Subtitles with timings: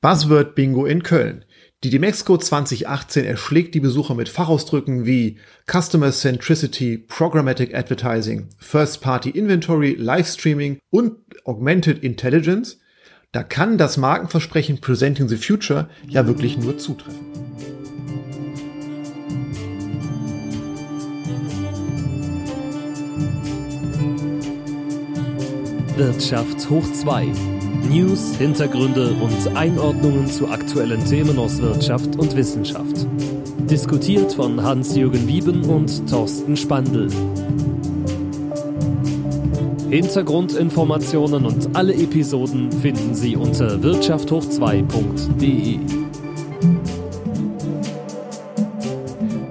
[0.00, 1.44] Buzzword Bingo in Köln.
[1.82, 9.30] Die Demexco 2018 erschlägt die Besucher mit Fachausdrücken wie Customer Centricity, Programmatic Advertising, First Party
[9.30, 12.78] Inventory, Livestreaming und Augmented Intelligence.
[13.32, 17.18] Da kann das Markenversprechen Presenting the Future ja wirklich nur zutreffen.
[25.96, 27.57] Wirtschaft hoch 2
[27.88, 33.06] News, Hintergründe und Einordnungen zu aktuellen Themen aus Wirtschaft und Wissenschaft.
[33.70, 37.08] Diskutiert von Hans-Jürgen Wieben und Thorsten Spandl.
[39.90, 45.78] Hintergrundinformationen und alle Episoden finden Sie unter wirtschafthoch2.de.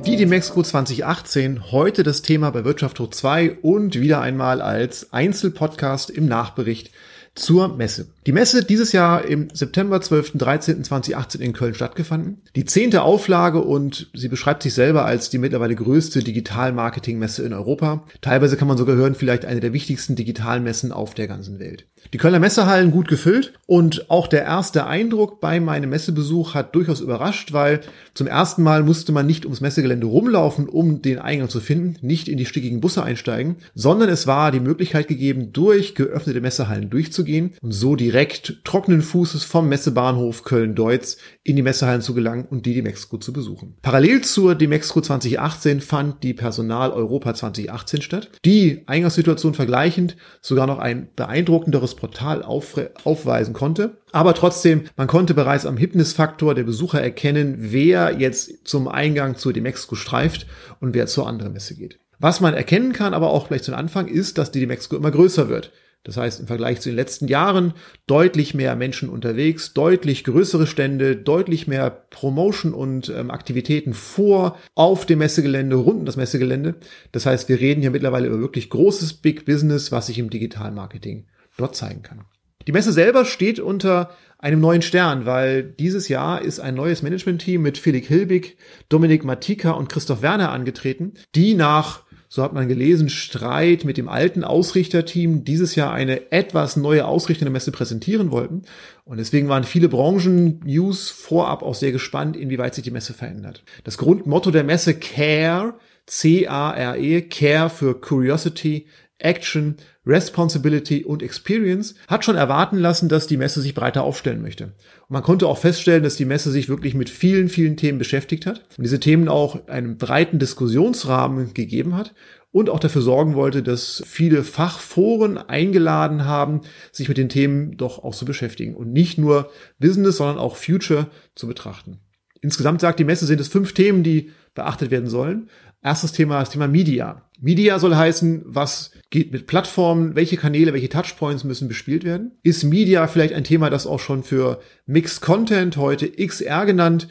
[0.06, 6.10] Die Demexco 2018, heute das Thema bei Wirtschaft hoch 2 und wieder einmal als Einzelpodcast
[6.10, 6.92] im Nachbericht
[7.38, 8.08] zur Messe.
[8.28, 10.34] Die Messe dieses Jahr im September 12.
[10.34, 10.84] 13.
[10.84, 12.42] 2018 in Köln stattgefunden.
[12.58, 18.04] Die zehnte Auflage und sie beschreibt sich selber als die mittlerweile größte Digital-Marketing-Messe in Europa.
[18.20, 21.86] Teilweise kann man sogar hören, vielleicht eine der wichtigsten Digitalmessen auf der ganzen Welt.
[22.14, 27.00] Die Kölner Messehallen gut gefüllt und auch der erste Eindruck bei meinem Messebesuch hat durchaus
[27.00, 27.80] überrascht, weil
[28.14, 32.28] zum ersten Mal musste man nicht ums Messegelände rumlaufen, um den Eingang zu finden, nicht
[32.28, 37.54] in die stickigen Busse einsteigen, sondern es war die Möglichkeit gegeben, durch geöffnete Messehallen durchzugehen
[37.62, 42.66] und so direkt direkt trockenen Fußes vom Messebahnhof Köln-Deutz in die Messehallen zu gelangen und
[42.66, 43.78] die Demexco zu besuchen.
[43.84, 50.80] Parallel zur Demexco 2018 fand die Personal Europa 2018 statt, die Eingangssituation vergleichend sogar noch
[50.80, 53.98] ein beeindruckenderes Portal auf, aufweisen konnte.
[54.14, 59.54] Aber trotzdem, man konnte bereits am Hipnisfaktor der Besucher erkennen, wer jetzt zum Eingang zur
[59.54, 60.48] Demexco streift
[60.80, 62.00] und wer zur anderen Messe geht.
[62.18, 65.50] Was man erkennen kann, aber auch gleich zu Anfang, ist, dass die Demexco immer größer
[65.50, 65.72] wird.
[66.04, 67.74] Das heißt, im Vergleich zu den letzten Jahren
[68.06, 75.06] deutlich mehr Menschen unterwegs, deutlich größere Stände, deutlich mehr Promotion und ähm, Aktivitäten vor, auf
[75.06, 76.76] dem Messegelände, rund um das Messegelände.
[77.12, 81.28] Das heißt, wir reden hier mittlerweile über wirklich großes Big Business, was sich im Digitalmarketing
[81.58, 82.24] dort zeigen kann.
[82.68, 87.62] Die Messe selber steht unter einem neuen Stern, weil dieses Jahr ist ein neues Management-Team
[87.62, 88.58] mit Felix Hilbig,
[88.90, 94.10] Dominik Matika und Christoph Werner angetreten, die nach so hat man gelesen, Streit mit dem
[94.10, 98.64] alten Ausrichterteam dieses Jahr eine etwas neue Ausrichtung der Messe präsentieren wollten.
[99.06, 103.64] Und deswegen waren viele Branchen-News vorab auch sehr gespannt, inwieweit sich die Messe verändert.
[103.86, 108.88] Das Grundmotto der Messe Care, C-A-R-E, Care für Curiosity,
[109.20, 114.66] Action, Responsibility und Experience hat schon erwarten lassen, dass die Messe sich breiter aufstellen möchte.
[114.66, 118.46] Und man konnte auch feststellen, dass die Messe sich wirklich mit vielen, vielen Themen beschäftigt
[118.46, 122.14] hat und diese Themen auch einen breiten Diskussionsrahmen gegeben hat
[122.52, 126.62] und auch dafür sorgen wollte, dass viele Fachforen eingeladen haben,
[126.92, 131.08] sich mit den Themen doch auch zu beschäftigen und nicht nur Business, sondern auch Future
[131.36, 132.00] zu betrachten.
[132.42, 135.50] Insgesamt sagt die Messe, sind es fünf Themen, die beachtet werden sollen.
[135.84, 137.27] Erstes Thema, das Thema Media.
[137.40, 142.32] Media soll heißen, was geht mit Plattformen, welche Kanäle, welche Touchpoints müssen bespielt werden?
[142.44, 147.08] Ist Media vielleicht ein Thema, das auch schon für Mixed Content, heute XR genannt,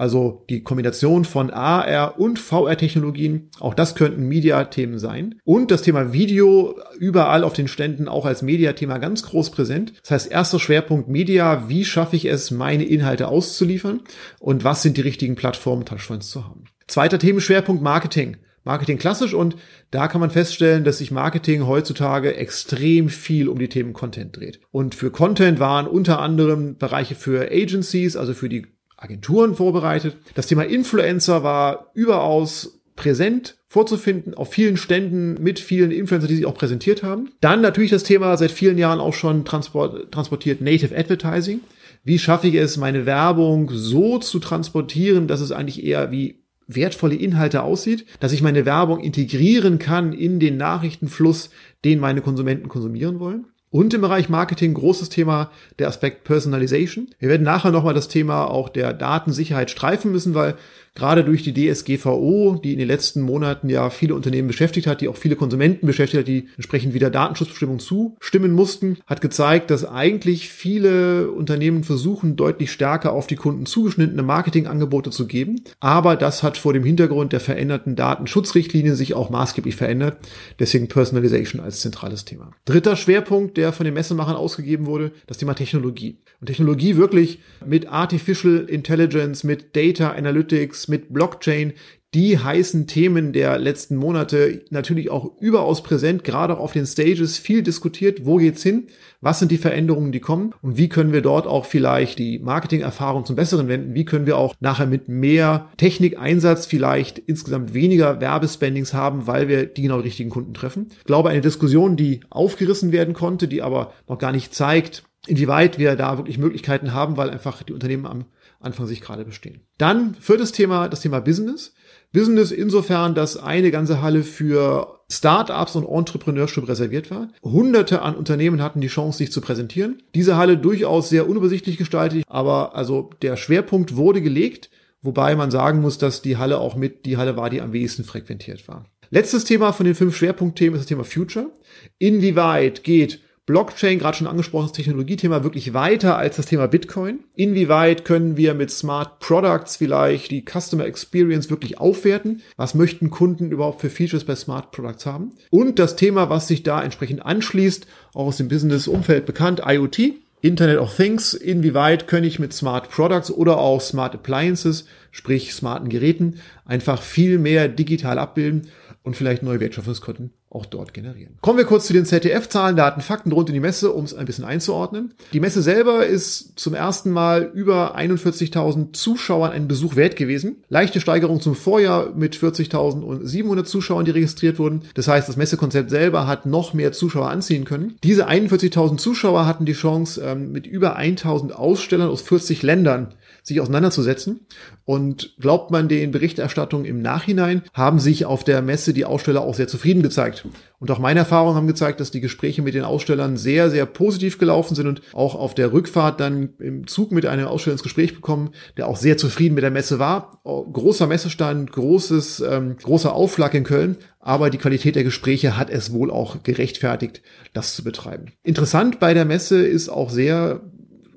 [0.00, 5.34] also die Kombination von AR und VR-Technologien, auch das könnten Media-Themen sein.
[5.44, 9.92] Und das Thema Video überall auf den Ständen auch als Media-Thema ganz groß präsent.
[10.02, 14.00] Das heißt, erster Schwerpunkt Media, wie schaffe ich es, meine Inhalte auszuliefern
[14.38, 16.64] und was sind die richtigen Plattformen, Touchpoints zu haben.
[16.86, 18.38] Zweiter Themenschwerpunkt Marketing.
[18.64, 19.56] Marketing klassisch und
[19.90, 24.60] da kann man feststellen, dass sich Marketing heutzutage extrem viel um die Themen Content dreht.
[24.70, 28.66] Und für Content waren unter anderem Bereiche für Agencies, also für die
[28.96, 30.16] Agenturen vorbereitet.
[30.34, 36.44] Das Thema Influencer war überaus präsent vorzufinden auf vielen Ständen mit vielen Influencern, die sich
[36.44, 37.30] auch präsentiert haben.
[37.40, 41.60] Dann natürlich das Thema seit vielen Jahren auch schon transport, transportiert Native Advertising.
[42.02, 46.39] Wie schaffe ich es, meine Werbung so zu transportieren, dass es eigentlich eher wie
[46.74, 51.50] wertvolle Inhalte aussieht, dass ich meine Werbung integrieren kann in den Nachrichtenfluss,
[51.84, 53.46] den meine Konsumenten konsumieren wollen.
[53.72, 57.08] Und im Bereich Marketing großes Thema der Aspekt Personalization.
[57.20, 60.56] Wir werden nachher nochmal das Thema auch der Datensicherheit streifen müssen, weil
[60.94, 65.08] gerade durch die DSGVO, die in den letzten Monaten ja viele Unternehmen beschäftigt hat, die
[65.08, 70.48] auch viele Konsumenten beschäftigt hat, die entsprechend wieder Datenschutzbestimmungen zustimmen mussten, hat gezeigt, dass eigentlich
[70.50, 75.62] viele Unternehmen versuchen, deutlich stärker auf die Kunden zugeschnittene Marketingangebote zu geben.
[75.80, 80.18] Aber das hat vor dem Hintergrund der veränderten Datenschutzrichtlinien sich auch maßgeblich verändert.
[80.58, 82.50] Deswegen Personalization als zentrales Thema.
[82.64, 86.18] Dritter Schwerpunkt, der von den Messemachern ausgegeben wurde, das Thema Technologie.
[86.40, 91.72] Und Technologie wirklich mit Artificial Intelligence, mit Data Analytics, Analytics, mit Blockchain,
[92.12, 97.38] die heißen Themen der letzten Monate natürlich auch überaus präsent, gerade auch auf den Stages
[97.38, 98.26] viel diskutiert.
[98.26, 98.88] Wo geht's hin?
[99.20, 100.52] Was sind die Veränderungen, die kommen?
[100.60, 103.94] Und wie können wir dort auch vielleicht die Marketingerfahrung zum Besseren wenden?
[103.94, 109.66] Wie können wir auch nachher mit mehr Technikeinsatz vielleicht insgesamt weniger Werbespendings haben, weil wir
[109.66, 110.88] die genau richtigen Kunden treffen?
[110.98, 115.78] Ich glaube, eine Diskussion, die aufgerissen werden konnte, die aber noch gar nicht zeigt, inwieweit
[115.78, 118.24] wir da wirklich Möglichkeiten haben, weil einfach die Unternehmen am
[118.60, 119.62] Anfang sich gerade bestehen.
[119.78, 121.74] Dann viertes Thema, das Thema Business.
[122.12, 127.28] Business insofern, dass eine ganze Halle für Startups und Entrepreneurship reserviert war.
[127.42, 130.02] Hunderte an Unternehmen hatten die Chance, sich zu präsentieren.
[130.14, 134.70] Diese Halle durchaus sehr unübersichtlich gestaltet, aber also der Schwerpunkt wurde gelegt,
[135.02, 138.04] wobei man sagen muss, dass die Halle auch mit die Halle war, die am wenigsten
[138.04, 138.84] frequentiert war.
[139.10, 141.50] Letztes Thema von den fünf Schwerpunktthemen ist das Thema Future.
[141.98, 143.20] Inwieweit geht
[143.50, 147.18] Blockchain, gerade schon angesprochenes Technologiethema, wirklich weiter als das Thema Bitcoin?
[147.34, 152.42] Inwieweit können wir mit Smart Products vielleicht die Customer Experience wirklich aufwerten?
[152.56, 155.32] Was möchten Kunden überhaupt für Features bei Smart Products haben?
[155.50, 160.14] Und das Thema, was sich da entsprechend anschließt, auch aus dem Business-Umfeld bekannt, IoT.
[160.42, 165.88] Internet of Things, inwieweit kann ich mit Smart Products oder auch Smart Appliances, sprich smarten
[165.88, 168.68] Geräten, einfach viel mehr digital abbilden
[169.02, 171.38] und vielleicht neue Wertschöpfungskonten auch dort generieren.
[171.40, 174.26] Kommen wir kurz zu den ZDF-Zahlen, Daten, Fakten rund in die Messe, um es ein
[174.26, 175.14] bisschen einzuordnen.
[175.32, 180.64] Die Messe selber ist zum ersten Mal über 41.000 Zuschauern einen Besuch wert gewesen.
[180.68, 184.82] Leichte Steigerung zum Vorjahr mit 40.700 Zuschauern, die registriert wurden.
[184.94, 187.96] Das heißt, das Messekonzept selber hat noch mehr Zuschauer anziehen können.
[188.02, 193.60] Diese 41.000 Zuschauer hatten die Chance, ähm, mit über 1.000 Ausstellern aus 40 Ländern sich
[193.60, 194.40] auseinanderzusetzen.
[194.84, 199.54] Und glaubt man den Berichterstattungen im Nachhinein, haben sich auf der Messe die Aussteller auch
[199.54, 200.46] sehr zufrieden gezeigt.
[200.80, 204.38] Und auch meine Erfahrungen haben gezeigt, dass die Gespräche mit den Ausstellern sehr, sehr positiv
[204.38, 208.14] gelaufen sind und auch auf der Rückfahrt dann im Zug mit einem Aussteller ins Gespräch
[208.14, 210.40] bekommen, der auch sehr zufrieden mit der Messe war.
[210.44, 215.92] Großer Messestand, großes, ähm, großer Aufschlag in Köln, aber die Qualität der Gespräche hat es
[215.92, 217.22] wohl auch gerechtfertigt,
[217.52, 218.32] das zu betreiben.
[218.42, 220.62] Interessant bei der Messe ist auch sehr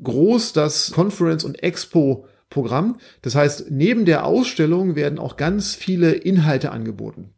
[0.03, 2.97] groß das Conference und Expo Programm.
[3.23, 7.31] Das heißt, neben der Ausstellung werden auch ganz viele Inhalte angeboten.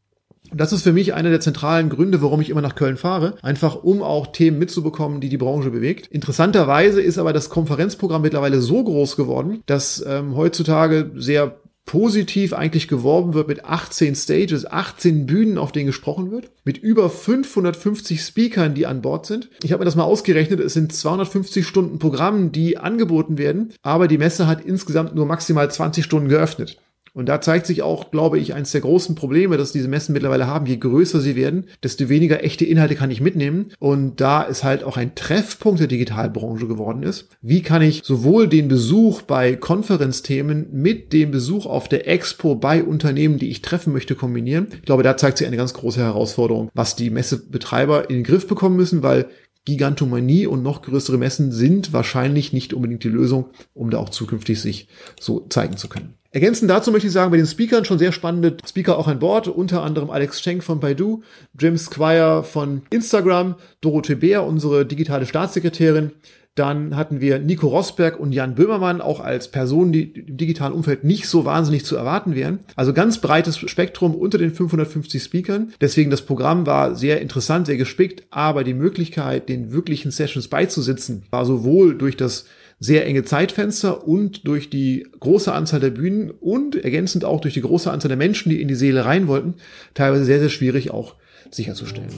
[0.51, 3.35] Und das ist für mich einer der zentralen Gründe, warum ich immer nach Köln fahre.
[3.41, 6.07] Einfach um auch Themen mitzubekommen, die die Branche bewegt.
[6.07, 12.87] Interessanterweise ist aber das Konferenzprogramm mittlerweile so groß geworden, dass ähm, heutzutage sehr positiv eigentlich
[12.87, 18.73] geworben wird mit 18 Stages, 18 Bühnen, auf denen gesprochen wird, mit über 550 Speakern,
[18.73, 19.49] die an Bord sind.
[19.63, 24.07] Ich habe mir das mal ausgerechnet, es sind 250 Stunden Programm, die angeboten werden, aber
[24.07, 26.77] die Messe hat insgesamt nur maximal 20 Stunden geöffnet.
[27.15, 30.47] Und da zeigt sich auch, glaube ich, eines der großen Probleme, dass diese Messen mittlerweile
[30.47, 30.65] haben.
[30.65, 33.71] Je größer sie werden, desto weniger echte Inhalte kann ich mitnehmen.
[33.79, 37.29] Und da ist halt auch ein Treffpunkt der Digitalbranche geworden ist.
[37.41, 42.83] Wie kann ich sowohl den Besuch bei Konferenzthemen mit dem Besuch auf der Expo bei
[42.83, 44.67] Unternehmen, die ich treffen möchte, kombinieren?
[44.73, 48.45] Ich glaube, da zeigt sich eine ganz große Herausforderung, was die Messebetreiber in den Griff
[48.45, 49.27] bekommen müssen, weil
[49.63, 54.61] Gigantomanie und noch größere Messen sind wahrscheinlich nicht unbedingt die Lösung, um da auch zukünftig
[54.61, 54.87] sich
[55.19, 56.13] so zeigen zu können.
[56.35, 59.47] Ergänzend dazu möchte ich sagen, bei den Speakern schon sehr spannende Speaker auch an Bord,
[59.47, 61.23] unter anderem Alex Schenk von Baidu,
[61.57, 66.11] Jim Squire von Instagram, Dorothee Bär, unsere digitale Staatssekretärin,
[66.53, 71.05] dann hatten wir Nico Rosberg und Jan Böhmermann auch als Personen, die im digitalen Umfeld
[71.05, 72.59] nicht so wahnsinnig zu erwarten wären.
[72.75, 75.71] Also ganz breites Spektrum unter den 550 Speakern.
[75.79, 81.23] Deswegen das Programm war sehr interessant, sehr gespickt, aber die Möglichkeit, den wirklichen Sessions beizusitzen,
[81.29, 82.45] war sowohl durch das
[82.79, 87.61] sehr enge Zeitfenster und durch die große Anzahl der Bühnen und ergänzend auch durch die
[87.61, 89.55] große Anzahl der Menschen, die in die Seele rein wollten,
[89.93, 91.15] teilweise sehr, sehr schwierig auch
[91.51, 92.11] sicherzustellen.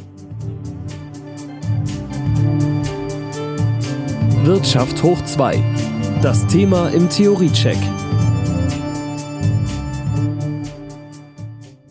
[4.44, 5.62] Wirtschaft hoch 2.
[6.22, 7.78] Das Thema im Theoriecheck.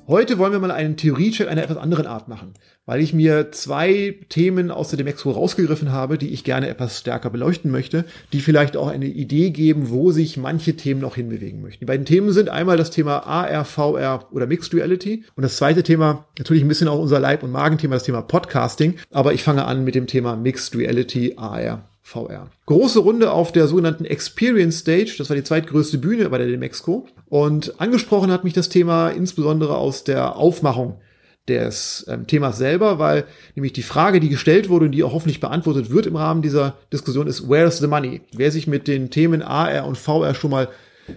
[0.09, 2.55] Heute wollen wir mal einen Theoriecheck einer etwas anderen Art machen,
[2.87, 7.31] weil ich mir zwei Themen aus der Demexco rausgegriffen habe, die ich gerne etwas stärker
[7.31, 11.81] beleuchten möchte, die vielleicht auch eine Idee geben, wo sich manche Themen noch hinbewegen möchten.
[11.81, 15.83] Die beiden Themen sind einmal das Thema AR, VR oder Mixed Reality und das zweite
[15.83, 19.65] Thema, natürlich ein bisschen auch unser Leib- und Magenthema, das Thema Podcasting, aber ich fange
[19.65, 21.89] an mit dem Thema Mixed Reality AR.
[22.07, 22.51] VR.
[22.67, 27.09] Große Runde auf der sogenannten Experience Stage, das war die zweitgrößte Bühne bei der Demexco.
[27.29, 31.01] Und angesprochen hat mich das Thema insbesondere aus der Aufmachung
[31.49, 33.25] des ähm, Themas selber, weil
[33.55, 36.77] nämlich die Frage, die gestellt wurde und die auch hoffentlich beantwortet wird im Rahmen dieser
[36.93, 38.23] Diskussion ist, where's the money?
[38.33, 40.69] Wer sich mit den Themen AR und VR schon mal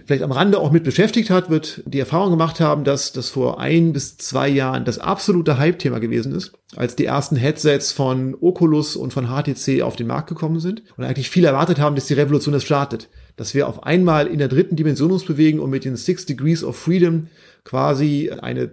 [0.06, 3.60] vielleicht am Rande auch mit beschäftigt hat, wird die Erfahrung gemacht haben, dass das vor
[3.60, 8.96] ein bis zwei Jahren das absolute Hype-Thema gewesen ist, als die ersten Headsets von Oculus
[8.96, 12.14] und von HTC auf den Markt gekommen sind und eigentlich viele erwartet haben, dass die
[12.14, 15.84] Revolution das startet, dass wir auf einmal in der dritten Dimension uns bewegen und mit
[15.84, 17.28] den Six Degrees of Freedom
[17.64, 18.70] quasi eine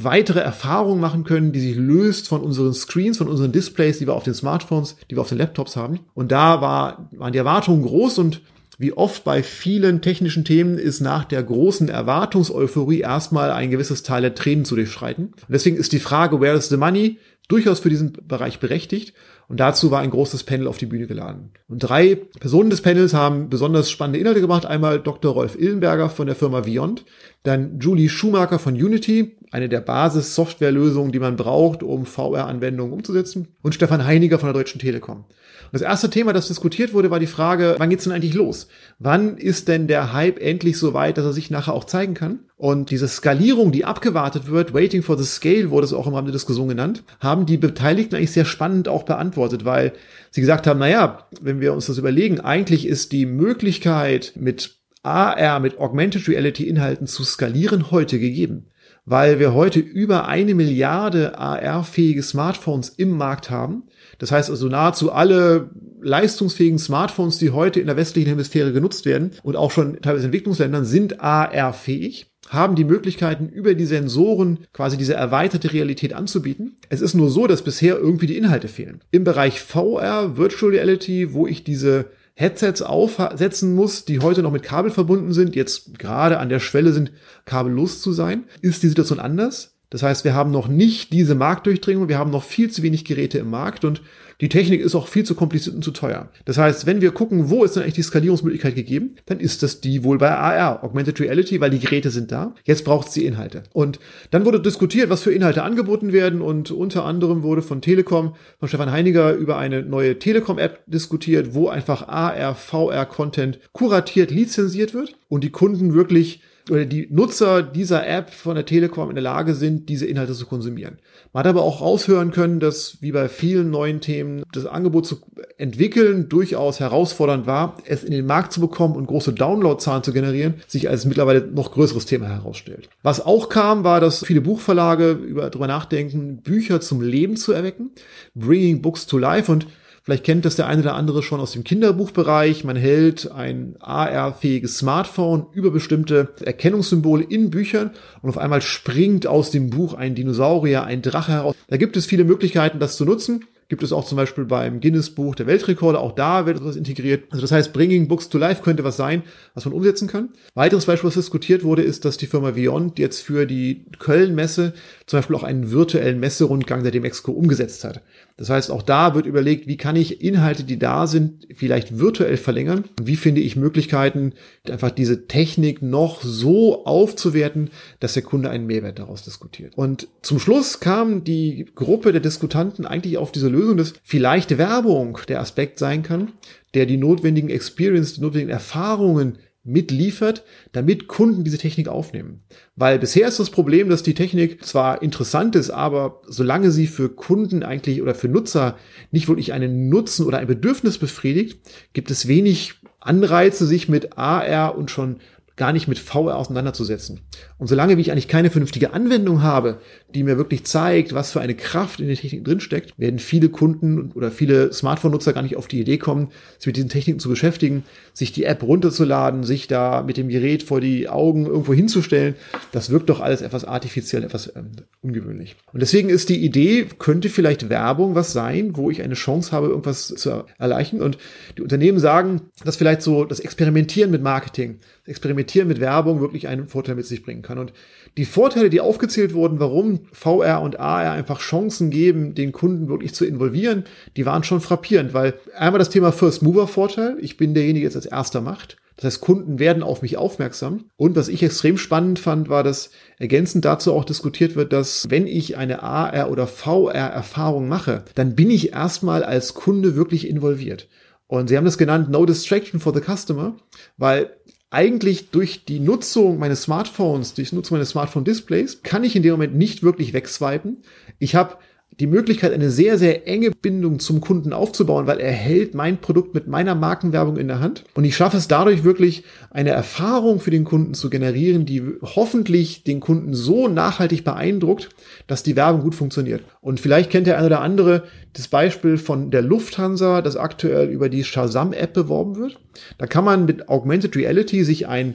[0.00, 4.14] weitere Erfahrung machen können, die sich löst von unseren Screens, von unseren Displays, die wir
[4.14, 6.00] auf den Smartphones, die wir auf den Laptops haben.
[6.14, 8.40] Und da war, waren die Erwartungen groß und
[8.80, 14.22] wie oft bei vielen technischen Themen ist nach der großen Erwartungseuphorie erstmal ein gewisses Teil
[14.22, 15.26] der Tränen zu durchschreiten.
[15.26, 19.14] Und deswegen ist die Frage, where is the money, durchaus für diesen Bereich berechtigt.
[19.48, 21.50] Und dazu war ein großes Panel auf die Bühne geladen.
[21.68, 24.66] Und drei Personen des Panels haben besonders spannende Inhalte gemacht.
[24.66, 25.32] Einmal Dr.
[25.32, 27.04] Rolf Illenberger von der Firma Viond,
[27.42, 33.74] dann Julie Schumacher von Unity, eine der Basis-Softwarelösungen, die man braucht, um VR-Anwendungen umzusetzen, und
[33.74, 35.24] Stefan Heiniger von der Deutschen Telekom.
[35.70, 38.68] Und das erste Thema, das diskutiert wurde, war die Frage, wann geht's denn eigentlich los?
[38.98, 42.40] Wann ist denn der Hype endlich so weit, dass er sich nachher auch zeigen kann?
[42.56, 46.26] Und diese Skalierung, die abgewartet wird, Waiting for the Scale wurde es auch im Rahmen
[46.26, 49.92] der Diskussion genannt, haben die Beteiligten eigentlich sehr spannend auch beantwortet, weil
[50.30, 55.60] sie gesagt haben, naja, wenn wir uns das überlegen, eigentlich ist die Möglichkeit mit AR,
[55.60, 58.66] mit Augmented Reality Inhalten zu skalieren heute gegeben
[59.08, 63.84] weil wir heute über eine Milliarde AR-fähige Smartphones im Markt haben.
[64.18, 65.70] Das heißt also nahezu alle
[66.02, 70.84] leistungsfähigen Smartphones, die heute in der westlichen Hemisphäre genutzt werden und auch schon teilweise Entwicklungsländern
[70.84, 76.76] sind AR-fähig haben die Möglichkeiten, über die Sensoren quasi diese erweiterte Realität anzubieten.
[76.88, 79.02] Es ist nur so, dass bisher irgendwie die Inhalte fehlen.
[79.10, 82.06] Im Bereich VR, Virtual Reality, wo ich diese
[82.38, 86.92] Headsets aufsetzen muss, die heute noch mit Kabel verbunden sind, jetzt gerade an der Schwelle
[86.92, 87.10] sind,
[87.46, 89.77] kabellos zu sein, ist die Situation anders.
[89.90, 93.38] Das heißt, wir haben noch nicht diese Marktdurchdringung, wir haben noch viel zu wenig Geräte
[93.38, 94.02] im Markt und
[94.40, 96.28] die Technik ist auch viel zu kompliziert und zu teuer.
[96.44, 99.80] Das heißt, wenn wir gucken, wo ist denn eigentlich die Skalierungsmöglichkeit gegeben, dann ist das
[99.80, 102.54] die wohl bei AR, Augmented Reality, weil die Geräte sind da.
[102.64, 103.64] Jetzt braucht es die Inhalte.
[103.72, 103.98] Und
[104.30, 108.68] dann wurde diskutiert, was für Inhalte angeboten werden und unter anderem wurde von Telekom, von
[108.68, 115.42] Stefan Heiniger über eine neue Telekom-App diskutiert, wo einfach AR, VR-Content kuratiert, lizenziert wird und
[115.42, 119.88] die Kunden wirklich oder die Nutzer dieser App von der Telekom in der Lage sind,
[119.88, 120.98] diese Inhalte zu konsumieren.
[121.32, 125.18] Man hat aber auch raushören können, dass wie bei vielen neuen Themen das Angebot zu
[125.56, 130.54] entwickeln durchaus herausfordernd war, es in den Markt zu bekommen und große Downloadzahlen zu generieren,
[130.66, 132.88] sich als mittlerweile noch größeres Thema herausstellt.
[133.02, 137.90] Was auch kam, war, dass viele Buchverlage über, darüber nachdenken, Bücher zum Leben zu erwecken,
[138.34, 139.66] Bringing Books to Life und
[140.08, 142.64] Vielleicht kennt das der eine oder andere schon aus dem Kinderbuchbereich.
[142.64, 147.90] Man hält ein AR-fähiges Smartphone über bestimmte Erkennungssymbole in Büchern
[148.22, 151.54] und auf einmal springt aus dem Buch ein Dinosaurier, ein Drache heraus.
[151.66, 155.10] Da gibt es viele Möglichkeiten, das zu nutzen gibt es auch zum Beispiel beim Guinness
[155.10, 156.00] Buch der Weltrekorde.
[156.00, 157.24] Auch da wird etwas integriert.
[157.30, 159.22] Also das heißt, Bringing Books to Life könnte was sein,
[159.54, 160.30] was man umsetzen kann.
[160.54, 164.72] Weiteres Beispiel, was diskutiert wurde, ist, dass die Firma Viond jetzt für die Köln-Messe
[165.06, 168.00] zum Beispiel auch einen virtuellen Messerundgang der Demexco umgesetzt hat.
[168.38, 172.36] Das heißt, auch da wird überlegt, wie kann ich Inhalte, die da sind, vielleicht virtuell
[172.36, 172.84] verlängern?
[173.02, 174.32] Wie finde ich Möglichkeiten,
[174.70, 179.76] einfach diese Technik noch so aufzuwerten, dass der Kunde einen Mehrwert daraus diskutiert?
[179.76, 185.18] Und zum Schluss kam die Gruppe der Diskutanten eigentlich auf diese Lösung, dass vielleicht Werbung
[185.26, 186.30] der Aspekt sein kann,
[186.74, 192.40] der die notwendigen Experience, die notwendigen Erfahrungen mitliefert, damit Kunden diese Technik aufnehmen.
[192.74, 197.08] Weil bisher ist das Problem, dass die Technik zwar interessant ist, aber solange sie für
[197.08, 198.76] Kunden eigentlich oder für Nutzer
[199.10, 201.60] nicht wirklich einen Nutzen oder ein Bedürfnis befriedigt,
[201.92, 205.18] gibt es wenig Anreize, sich mit AR und schon
[205.58, 207.20] gar nicht mit VR auseinanderzusetzen.
[207.58, 209.80] Und solange wie ich eigentlich keine vernünftige Anwendung habe,
[210.14, 214.10] die mir wirklich zeigt, was für eine Kraft in der Technik drinsteckt, werden viele Kunden
[214.12, 217.84] oder viele Smartphone-Nutzer gar nicht auf die Idee kommen, sich mit diesen Techniken zu beschäftigen,
[218.14, 222.36] sich die App runterzuladen, sich da mit dem Gerät vor die Augen irgendwo hinzustellen.
[222.72, 224.70] Das wirkt doch alles etwas artifiziell, etwas ähm,
[225.02, 225.56] ungewöhnlich.
[225.74, 229.68] Und deswegen ist die Idee, könnte vielleicht Werbung was sein, wo ich eine Chance habe,
[229.68, 231.02] irgendwas zu erreichen.
[231.02, 231.18] Und
[231.58, 236.48] die Unternehmen sagen, dass vielleicht so das Experimentieren mit Marketing, das Experimentieren mit Werbung wirklich
[236.48, 237.58] einen Vorteil mit sich bringen kann.
[237.58, 237.74] Und
[238.16, 243.14] die Vorteile, die aufgezählt wurden, warum VR und AR einfach Chancen geben, den Kunden wirklich
[243.14, 243.84] zu involvieren,
[244.16, 247.88] die waren schon frappierend, weil einmal das Thema First Mover Vorteil, ich bin derjenige, der
[247.88, 248.76] jetzt als erster macht.
[248.98, 250.86] Das heißt, Kunden werden auf mich aufmerksam.
[250.96, 255.28] Und was ich extrem spannend fand, war, dass ergänzend dazu auch diskutiert wird, dass wenn
[255.28, 260.88] ich eine AR oder VR Erfahrung mache, dann bin ich erstmal als Kunde wirklich involviert.
[261.28, 263.54] Und sie haben das genannt No Distraction for the Customer,
[263.98, 264.32] weil
[264.70, 269.32] eigentlich durch die Nutzung meines Smartphones, durch die Nutzung meines Smartphone-Displays, kann ich in dem
[269.32, 270.82] Moment nicht wirklich wegswipen.
[271.18, 271.56] Ich habe
[272.00, 276.32] die Möglichkeit, eine sehr, sehr enge Bindung zum Kunden aufzubauen, weil er hält mein Produkt
[276.32, 277.84] mit meiner Markenwerbung in der Hand.
[277.94, 282.84] Und ich schaffe es dadurch wirklich, eine Erfahrung für den Kunden zu generieren, die hoffentlich
[282.84, 284.90] den Kunden so nachhaltig beeindruckt,
[285.26, 286.42] dass die Werbung gut funktioniert.
[286.60, 291.08] Und vielleicht kennt der eine oder andere das Beispiel von der Lufthansa, das aktuell über
[291.08, 292.60] die Shazam-App beworben wird.
[292.98, 295.14] Da kann man mit Augmented Reality sich ein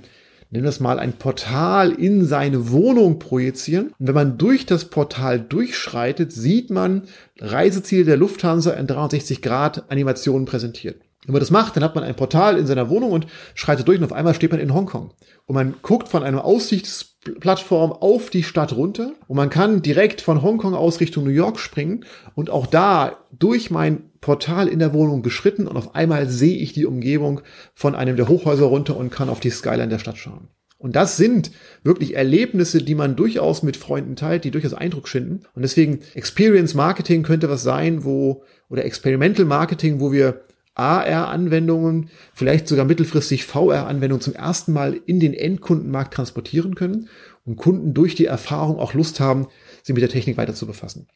[0.54, 3.88] nennen wir es mal, ein Portal in seine Wohnung projizieren.
[3.98, 7.04] Und wenn man durch das Portal durchschreitet, sieht man
[7.40, 11.02] Reiseziele der Lufthansa in 360 Grad Animationen präsentiert.
[11.26, 13.98] Wenn man das macht, dann hat man ein Portal in seiner Wohnung und schreitet durch
[13.98, 15.12] und auf einmal steht man in Hongkong.
[15.48, 20.44] Und man guckt von einer Aussichtsplattform auf die Stadt runter und man kann direkt von
[20.44, 22.06] Hongkong aus Richtung New York springen
[22.36, 26.72] und auch da durch mein Portal in der Wohnung geschritten und auf einmal sehe ich
[26.72, 27.42] die Umgebung
[27.76, 30.48] von einem der Hochhäuser runter und kann auf die Skyline der Stadt schauen.
[30.78, 31.52] Und das sind
[31.84, 35.42] wirklich Erlebnisse, die man durchaus mit Freunden teilt, die durchaus Eindruck schinden.
[35.56, 40.44] Und deswegen Experience Marketing könnte was sein, wo, oder Experimental Marketing, wo wir
[40.76, 47.10] AR-Anwendungen, vielleicht sogar mittelfristig VR-Anwendungen zum ersten Mal in den Endkundenmarkt transportieren können
[47.44, 49.48] und Kunden durch die Erfahrung auch Lust haben,
[49.84, 51.08] sich mit der Technik weiter zu befassen.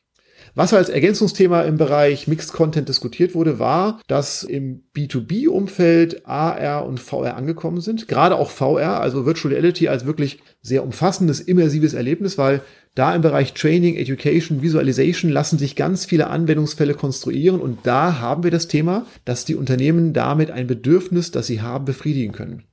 [0.58, 7.00] Was als Ergänzungsthema im Bereich Mixed Content diskutiert wurde, war, dass im B2B-Umfeld AR und
[7.00, 8.08] VR angekommen sind.
[8.08, 12.62] Gerade auch VR, also Virtual Reality als wirklich sehr umfassendes, immersives Erlebnis, weil
[12.96, 18.44] da im Bereich Training, Education, Visualization lassen sich ganz viele Anwendungsfälle konstruieren und da haben
[18.44, 22.64] wir das Thema, dass die Unternehmen damit ein Bedürfnis, das sie haben, befriedigen können.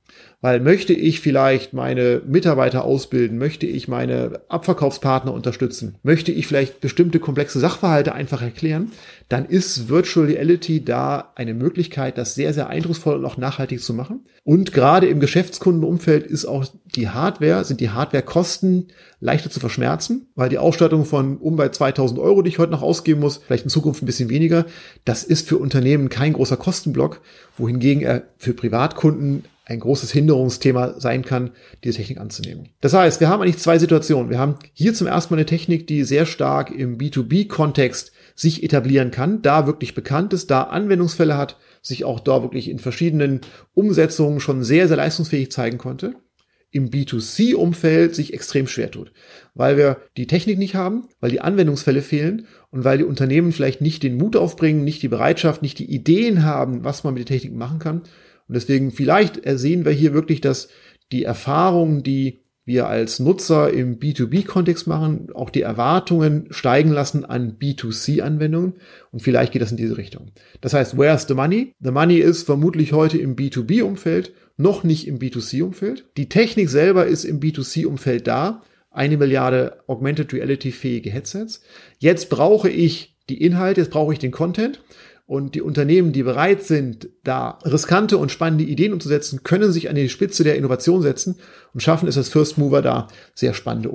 [0.45, 6.81] Weil möchte ich vielleicht meine Mitarbeiter ausbilden, möchte ich meine Abverkaufspartner unterstützen, möchte ich vielleicht
[6.81, 8.91] bestimmte komplexe Sachverhalte einfach erklären,
[9.27, 13.95] dann ist Virtual Reality da eine Möglichkeit, das sehr, sehr eindrucksvoll und auch nachhaltig zu
[13.95, 14.19] machen.
[14.43, 20.49] Und gerade im Geschäftskundenumfeld ist auch die Hardware, sind die Hardwarekosten leichter zu verschmerzen, weil
[20.49, 23.71] die Ausstattung von um bei 2000 Euro, die ich heute noch ausgeben muss, vielleicht in
[23.71, 24.67] Zukunft ein bisschen weniger,
[25.05, 27.21] das ist für Unternehmen kein großer Kostenblock,
[27.57, 31.51] wohingegen er für Privatkunden ein großes Hinderungsthema sein kann,
[31.83, 32.69] diese Technik anzunehmen.
[32.81, 34.29] Das heißt, wir haben eigentlich zwei Situationen.
[34.29, 39.11] Wir haben hier zum ersten Mal eine Technik, die sehr stark im B2B-Kontext sich etablieren
[39.11, 43.41] kann, da wirklich bekannt ist, da Anwendungsfälle hat, sich auch da wirklich in verschiedenen
[43.73, 46.15] Umsetzungen schon sehr, sehr leistungsfähig zeigen konnte
[46.71, 49.13] im B2C-Umfeld sich extrem schwer tut,
[49.53, 53.79] weil wir die Technik nicht haben, weil die Anwendungsfälle fehlen und weil die Unternehmen vielleicht
[53.79, 57.33] nicht den Mut aufbringen, nicht die Bereitschaft, nicht die Ideen haben, was man mit der
[57.33, 58.01] Technik machen kann
[58.47, 60.69] und deswegen vielleicht sehen wir hier wirklich, dass
[61.11, 67.57] die Erfahrungen, die wir als Nutzer im B2B-Kontext machen, auch die Erwartungen steigen lassen an
[67.59, 68.73] B2C-Anwendungen.
[69.11, 70.31] Und vielleicht geht das in diese Richtung.
[70.61, 71.73] Das heißt, where's the money?
[71.79, 76.05] The money ist vermutlich heute im B2B-Umfeld, noch nicht im B2C-Umfeld.
[76.17, 78.63] Die Technik selber ist im B2C-Umfeld da.
[78.89, 81.61] Eine Milliarde Augmented Reality fähige Headsets.
[81.99, 84.81] Jetzt brauche ich die Inhalte, jetzt brauche ich den Content.
[85.27, 89.95] Und die Unternehmen, die bereit sind, da riskante und spannende Ideen umzusetzen, können sich an
[89.95, 91.37] die Spitze der Innovation setzen
[91.73, 93.89] und schaffen es als First Mover da, sehr spannende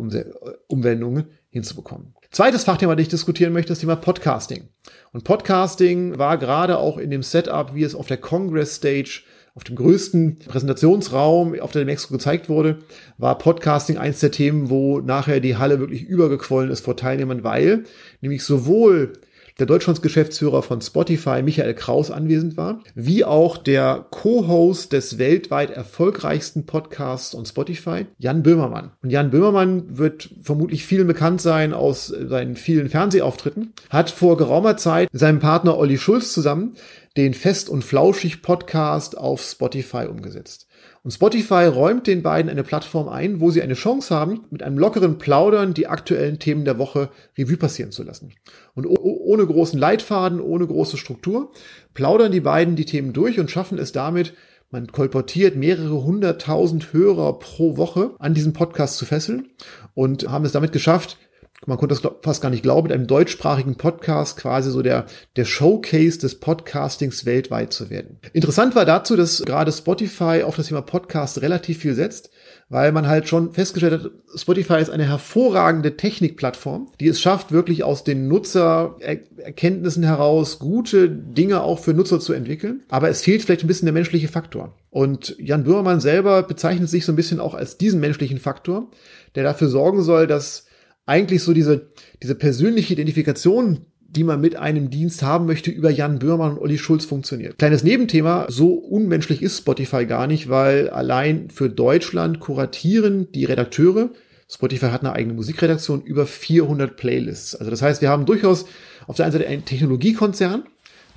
[0.66, 2.14] Umwendungen hinzubekommen.
[2.32, 4.68] Zweites Fachthema, das ich diskutieren möchte, ist das Thema Podcasting.
[5.12, 9.22] Und Podcasting war gerade auch in dem Setup, wie es auf der Congress Stage
[9.54, 12.78] auf dem größten Präsentationsraum auf der Mexiko gezeigt wurde,
[13.18, 17.84] war Podcasting eins der Themen, wo nachher die Halle wirklich übergequollen ist vor Teilnehmern, weil
[18.20, 19.12] nämlich sowohl
[19.60, 26.66] der Deutschlandsgeschäftsführer von Spotify, Michael Kraus, anwesend war, wie auch der Co-Host des weltweit erfolgreichsten
[26.66, 28.92] Podcasts on Spotify, Jan Böhmermann.
[29.02, 34.76] Und Jan Böhmermann wird vermutlich vielen bekannt sein aus seinen vielen Fernsehauftritten, hat vor geraumer
[34.76, 36.74] Zeit mit seinem Partner Olli Schulz zusammen
[37.16, 40.68] den Fest und Flauschig Podcast auf Spotify umgesetzt.
[41.02, 44.78] Und Spotify räumt den beiden eine Plattform ein, wo sie eine Chance haben, mit einem
[44.78, 47.08] lockeren Plaudern die aktuellen Themen der Woche
[47.38, 48.32] Revue passieren zu lassen.
[48.74, 51.52] Und ohne großen Leitfaden, ohne große Struktur,
[51.94, 54.34] plaudern die beiden die Themen durch und schaffen es damit,
[54.72, 59.48] man kolportiert mehrere hunderttausend Hörer pro Woche an diesen Podcast zu fesseln
[59.94, 61.18] und haben es damit geschafft,
[61.66, 65.04] man konnte das fast gar nicht glauben, mit einem deutschsprachigen Podcast quasi so der,
[65.36, 68.18] der Showcase des Podcastings weltweit zu werden.
[68.32, 72.30] Interessant war dazu, dass gerade Spotify auf das Thema Podcast relativ viel setzt,
[72.70, 77.84] weil man halt schon festgestellt hat, Spotify ist eine hervorragende Technikplattform, die es schafft, wirklich
[77.84, 82.84] aus den Nutzererkenntnissen heraus gute Dinge auch für Nutzer zu entwickeln.
[82.88, 84.74] Aber es fehlt vielleicht ein bisschen der menschliche Faktor.
[84.88, 88.88] Und Jan Böhmermann selber bezeichnet sich so ein bisschen auch als diesen menschlichen Faktor,
[89.34, 90.64] der dafür sorgen soll, dass
[91.10, 91.88] eigentlich so diese,
[92.22, 96.78] diese persönliche Identifikation, die man mit einem Dienst haben möchte, über Jan Böhmermann und Olli
[96.78, 97.58] Schulz funktioniert.
[97.58, 104.10] Kleines Nebenthema, so unmenschlich ist Spotify gar nicht, weil allein für Deutschland kuratieren die Redakteure
[104.50, 107.54] Spotify hat eine eigene Musikredaktion, über 400 Playlists.
[107.54, 108.66] Also das heißt, wir haben durchaus
[109.06, 110.64] auf der einen Seite einen Technologiekonzern,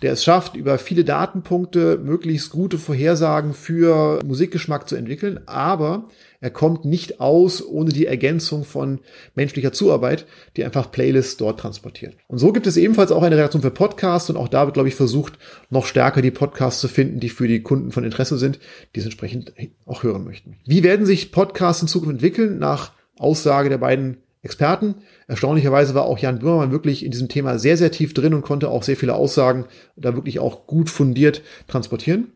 [0.04, 6.10] der es schafft, über viele Datenpunkte möglichst gute Vorhersagen für Musikgeschmack zu entwickeln, aber
[6.42, 9.00] er kommt nicht aus ohne die Ergänzung von
[9.34, 10.26] menschlicher Zuarbeit,
[10.58, 12.18] die einfach Playlists dort transportiert.
[12.28, 14.90] Und so gibt es ebenfalls auch eine Reaktion für Podcasts und auch da wird, glaube
[14.90, 15.40] ich, versucht,
[15.70, 18.60] noch stärker die Podcasts zu finden, die für die Kunden von Interesse sind,
[18.94, 19.54] die es entsprechend
[19.86, 20.58] auch hören möchten.
[20.66, 22.60] Wie werden sich Podcasts in Zukunft entwickeln?
[22.60, 24.96] Nach Aussage der beiden Experten.
[25.34, 28.70] Erstaunlicherweise war auch Jan Böhmermann wirklich in diesem Thema sehr, sehr tief drin und konnte
[28.70, 29.66] auch sehr viele Aussagen
[29.96, 32.34] da wirklich auch gut fundiert transportieren.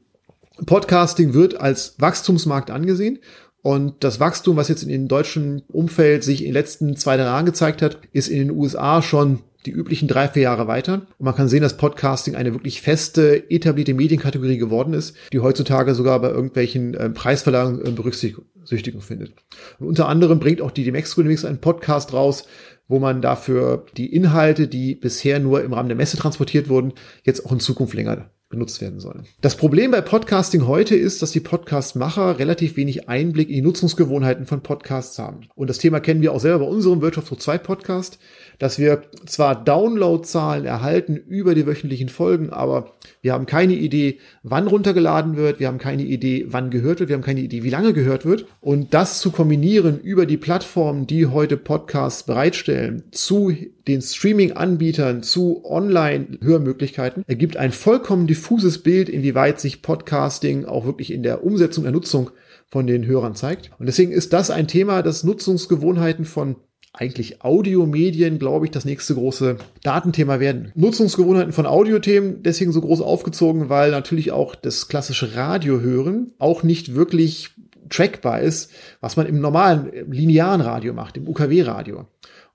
[0.65, 3.19] Podcasting wird als Wachstumsmarkt angesehen.
[3.61, 7.25] Und das Wachstum, was jetzt in dem deutschen Umfeld sich in den letzten zwei, drei
[7.25, 11.05] Jahren gezeigt hat, ist in den USA schon die üblichen drei, vier Jahre weiter.
[11.17, 15.93] Und man kann sehen, dass Podcasting eine wirklich feste, etablierte Medienkategorie geworden ist, die heutzutage
[15.93, 19.33] sogar bei irgendwelchen äh, Preisverleihungen äh, Berücksichtigung findet.
[19.79, 22.45] Und unter anderem bringt auch die DMX Remix einen Podcast raus,
[22.87, 27.45] wo man dafür die Inhalte, die bisher nur im Rahmen der Messe transportiert wurden, jetzt
[27.45, 29.25] auch in Zukunft länger genutzt werden sollen.
[29.41, 34.45] Das Problem bei Podcasting heute ist, dass die Podcastmacher relativ wenig Einblick in die Nutzungsgewohnheiten
[34.45, 35.49] von Podcasts haben.
[35.55, 38.19] Und das Thema kennen wir auch selber bei unserem Wirtschaft hoch 2 Podcast,
[38.57, 44.67] dass wir zwar Downloadzahlen erhalten über die wöchentlichen Folgen, aber wir haben keine Idee, wann
[44.67, 47.91] runtergeladen wird, wir haben keine Idee, wann gehört wird, wir haben keine Idee, wie lange
[47.91, 48.45] gehört wird.
[48.61, 53.51] Und das zu kombinieren über die Plattformen, die heute Podcasts bereitstellen, zu
[53.87, 61.23] den Streaming-Anbietern, zu Online-Hörmöglichkeiten, ergibt ein vollkommen diffuses Bild, inwieweit sich Podcasting auch wirklich in
[61.23, 62.31] der Umsetzung der Nutzung
[62.69, 63.71] von den Hörern zeigt.
[63.79, 66.57] Und deswegen ist das ein Thema, das Nutzungsgewohnheiten von
[66.93, 70.71] eigentlich Audiomedien, glaube ich, das nächste große Datenthema werden.
[70.75, 76.95] Nutzungsgewohnheiten von Audiothemen deswegen so groß aufgezogen, weil natürlich auch das klassische Radiohören auch nicht
[76.95, 77.51] wirklich
[77.89, 82.07] trackbar ist, was man im normalen linearen Radio macht, im UKW-Radio.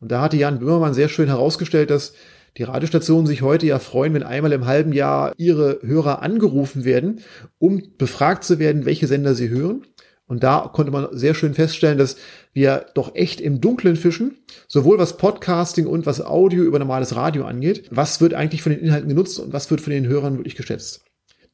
[0.02, 2.12] Und da hatte Jan Böhmermann sehr schön herausgestellt, dass
[2.58, 7.20] die Radiostationen sich heute ja freuen, wenn einmal im halben Jahr ihre Hörer angerufen werden,
[7.58, 9.86] um befragt zu werden, welche Sender sie hören.
[10.26, 12.16] Und da konnte man sehr schön feststellen, dass
[12.52, 17.44] wir doch echt im Dunklen fischen, sowohl was Podcasting und was Audio über normales Radio
[17.44, 17.86] angeht.
[17.92, 21.04] Was wird eigentlich von den Inhalten genutzt und was wird von den Hörern wirklich geschätzt?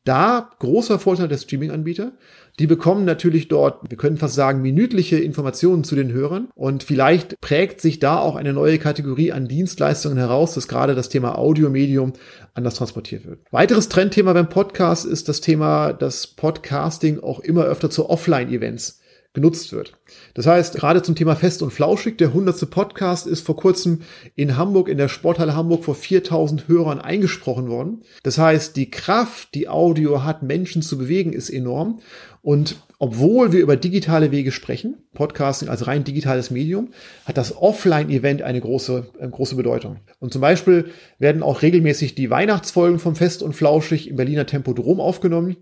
[0.05, 2.13] Da großer Vorteil der Streaming-Anbieter.
[2.59, 6.49] Die bekommen natürlich dort, wir können fast sagen, minütliche Informationen zu den Hörern.
[6.55, 11.09] Und vielleicht prägt sich da auch eine neue Kategorie an Dienstleistungen heraus, dass gerade das
[11.09, 12.15] Thema Audiomedium
[12.55, 13.41] anders transportiert wird.
[13.51, 19.01] Weiteres Trendthema beim Podcast ist das Thema, dass Podcasting auch immer öfter zu Offline-Events
[19.35, 19.93] genutzt wird.
[20.35, 22.71] Das heißt, gerade zum Thema Fest und Flauschig, der 100.
[22.71, 24.01] Podcast ist vor kurzem
[24.35, 28.03] in Hamburg, in der Sporthalle Hamburg vor 4000 Hörern eingesprochen worden.
[28.23, 32.01] Das heißt, die Kraft, die Audio hat, Menschen zu bewegen, ist enorm.
[32.41, 36.89] Und obwohl wir über digitale Wege sprechen, Podcasting als rein digitales Medium,
[37.27, 39.99] hat das Offline-Event eine große, eine große Bedeutung.
[40.19, 40.87] Und zum Beispiel
[41.19, 45.57] werden auch regelmäßig die Weihnachtsfolgen vom Fest und Flauschig im Berliner Tempodrom aufgenommen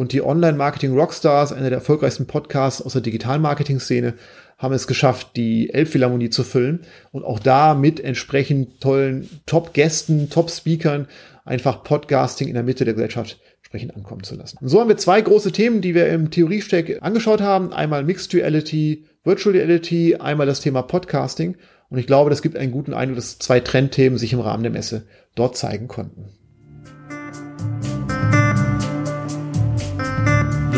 [0.00, 4.14] und die Online-Marketing-Rockstars, einer der erfolgreichsten Podcasts aus der Digital-Marketing-Szene,
[4.56, 11.06] haben es geschafft, die Elbphilharmonie zu füllen und auch da mit entsprechend tollen Top-Gästen, Top-Speakern
[11.44, 14.56] einfach Podcasting in der Mitte der Gesellschaft entsprechend ankommen zu lassen.
[14.62, 17.74] Und so haben wir zwei große Themen, die wir im Theoriesteck angeschaut haben.
[17.74, 21.56] Einmal Mixed Reality, Virtual Reality, einmal das Thema Podcasting.
[21.90, 24.72] Und ich glaube, das gibt einen guten Eindruck, dass zwei Trendthemen sich im Rahmen der
[24.72, 26.39] Messe dort zeigen konnten.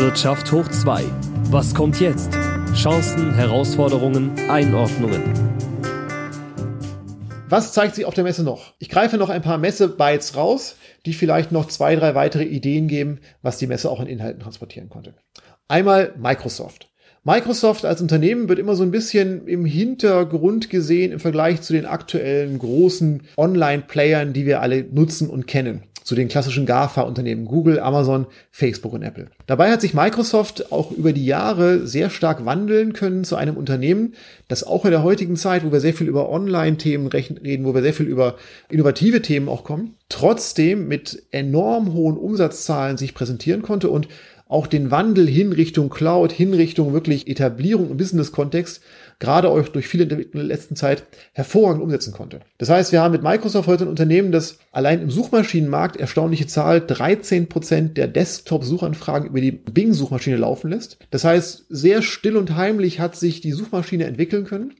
[0.03, 1.05] Wirtschaft hoch 2.
[1.49, 2.37] Was kommt jetzt?
[2.75, 5.23] Chancen, Herausforderungen, Einordnungen.
[7.47, 8.73] Was zeigt sich auf der Messe noch?
[8.79, 13.21] Ich greife noch ein paar Messe-Bytes raus, die vielleicht noch zwei, drei weitere Ideen geben,
[13.41, 15.15] was die Messe auch in Inhalten transportieren konnte.
[15.69, 16.91] Einmal Microsoft.
[17.25, 21.85] Microsoft als Unternehmen wird immer so ein bisschen im Hintergrund gesehen im Vergleich zu den
[21.85, 28.27] aktuellen großen Online-Playern, die wir alle nutzen und kennen zu den klassischen GAFA-Unternehmen Google, Amazon,
[28.51, 29.27] Facebook und Apple.
[29.45, 34.15] Dabei hat sich Microsoft auch über die Jahre sehr stark wandeln können zu einem Unternehmen,
[34.49, 37.81] das auch in der heutigen Zeit, wo wir sehr viel über Online-Themen reden, wo wir
[37.81, 38.35] sehr viel über
[38.69, 44.09] innovative Themen auch kommen, trotzdem mit enorm hohen Umsatzzahlen sich präsentieren konnte und
[44.53, 48.81] auch den Wandel hin Richtung Cloud, hin Richtung wirklich Etablierung im Business-Kontext
[49.19, 52.41] gerade euch durch viele in der letzten Zeit hervorragend umsetzen konnte.
[52.57, 56.81] Das heißt, wir haben mit Microsoft heute ein Unternehmen, das allein im Suchmaschinenmarkt erstaunliche Zahl
[56.85, 60.97] 13 Prozent der Desktop-Suchanfragen über die Bing-Suchmaschine laufen lässt.
[61.09, 64.73] Das heißt, sehr still und heimlich hat sich die Suchmaschine entwickeln können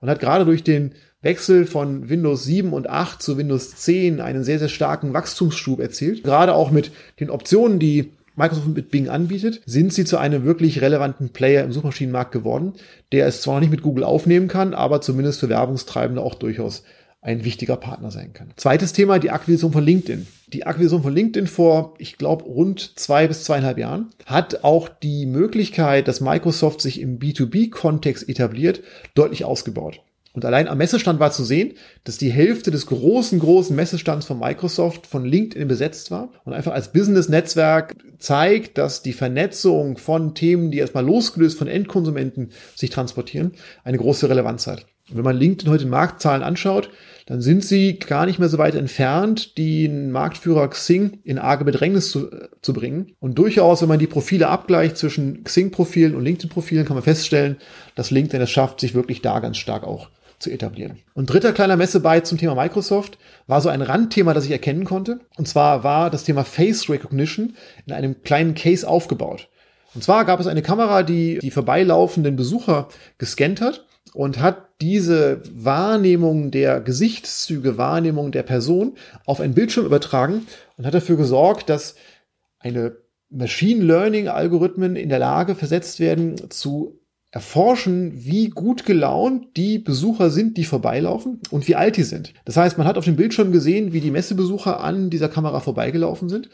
[0.00, 4.42] und hat gerade durch den Wechsel von Windows 7 und 8 zu Windows 10 einen
[4.42, 6.24] sehr, sehr starken Wachstumsschub erzielt.
[6.24, 6.90] Gerade auch mit
[7.20, 11.72] den Optionen, die Microsoft mit Bing anbietet, sind sie zu einem wirklich relevanten Player im
[11.72, 12.74] Suchmaschinenmarkt geworden,
[13.12, 16.84] der es zwar noch nicht mit Google aufnehmen kann, aber zumindest für Werbungstreibende auch durchaus
[17.22, 18.50] ein wichtiger Partner sein kann.
[18.56, 20.26] Zweites Thema, die Akquisition von LinkedIn.
[20.52, 25.26] Die Akquisition von LinkedIn vor, ich glaube, rund zwei bis zweieinhalb Jahren hat auch die
[25.26, 28.80] Möglichkeit, dass Microsoft sich im B2B-Kontext etabliert,
[29.14, 30.00] deutlich ausgebaut.
[30.32, 34.38] Und allein am Messestand war zu sehen, dass die Hälfte des großen, großen Messestands von
[34.38, 40.70] Microsoft von LinkedIn besetzt war und einfach als Business-Netzwerk zeigt, dass die Vernetzung von Themen,
[40.70, 44.86] die erstmal losgelöst von Endkonsumenten sich transportieren, eine große Relevanz hat.
[45.12, 46.90] Wenn man LinkedIn heute Marktzahlen anschaut,
[47.26, 52.10] dann sind sie gar nicht mehr so weit entfernt, den Marktführer Xing in arge Bedrängnis
[52.10, 53.12] zu, äh, zu bringen.
[53.20, 57.56] Und durchaus, wenn man die Profile abgleicht zwischen Xing-Profilen und LinkedIn-Profilen, kann man feststellen,
[57.94, 60.08] dass LinkedIn es schafft, sich wirklich da ganz stark auch
[60.40, 60.98] zu etablieren.
[61.14, 65.20] Und dritter kleiner Messebeit zum Thema Microsoft war so ein Randthema, das ich erkennen konnte.
[65.36, 67.54] Und zwar war das Thema Face Recognition
[67.86, 69.48] in einem kleinen Case aufgebaut.
[69.94, 75.42] Und zwar gab es eine Kamera, die die vorbeilaufenden Besucher gescannt hat und hat diese
[75.52, 78.94] Wahrnehmung der Gesichtszüge, Wahrnehmung der Person
[79.26, 80.46] auf einen Bildschirm übertragen
[80.76, 81.94] und hat dafür gesorgt, dass
[82.58, 82.96] eine
[83.28, 90.30] Machine Learning Algorithmen in der Lage versetzt werden zu erforschen, wie gut gelaunt die Besucher
[90.30, 92.34] sind, die vorbeilaufen und wie alt die sind.
[92.44, 96.28] Das heißt, man hat auf dem Bildschirm gesehen, wie die Messebesucher an dieser Kamera vorbeigelaufen
[96.28, 96.48] sind.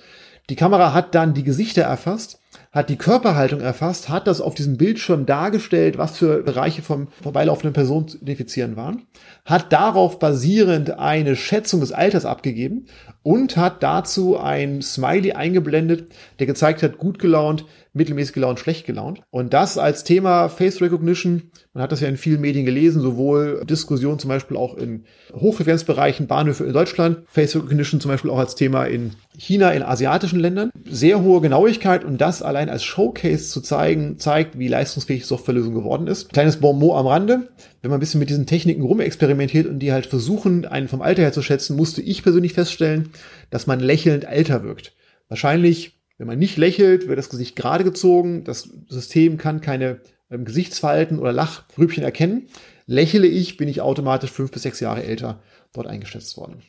[0.51, 2.40] Die Kamera hat dann die Gesichter erfasst
[2.77, 7.73] hat die Körperhaltung erfasst, hat das auf diesem Bildschirm dargestellt, was für Bereiche vom vorbeilaufenden
[7.73, 9.07] Person zu identifizieren waren,
[9.47, 12.85] hat darauf basierend eine Schätzung des Alters abgegeben
[13.27, 19.21] und hat dazu ein Smiley eingeblendet, der gezeigt hat, gut gelaunt, mittelmäßig gelaunt, schlecht gelaunt.
[19.31, 23.65] Und das als Thema Face Recognition, man hat das ja in vielen Medien gelesen, sowohl
[23.69, 28.55] Diskussionen zum Beispiel auch in Hochfrequenzbereichen, Bahnhöfe in Deutschland, Face Recognition zum Beispiel auch als
[28.55, 30.71] Thema in China, in asiatischen Ländern.
[30.89, 36.07] Sehr hohe Genauigkeit und das allein als Showcase zu zeigen, zeigt, wie leistungsfähig Softwarelösung geworden
[36.07, 36.33] ist.
[36.33, 37.49] Kleines Bonmot am Rande.
[37.87, 41.22] Wenn man ein bisschen mit diesen Techniken rumexperimentiert und die halt versuchen, einen vom Alter
[41.22, 43.11] her zu schätzen, musste ich persönlich feststellen,
[43.51, 44.92] dass man lächelnd älter wirkt.
[45.29, 48.42] Wahrscheinlich, wenn man nicht lächelt, wird das Gesicht gerade gezogen.
[48.42, 50.01] Das System kann keine
[50.33, 52.49] ähm, Gesichtsfalten oder Lachrübchen erkennen.
[52.87, 55.40] Lächle ich, bin ich automatisch fünf bis sechs Jahre älter
[55.72, 56.62] dort eingeschätzt worden.